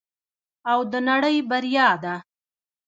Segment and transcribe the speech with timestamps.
[0.71, 2.15] او د نړۍ بریا ده.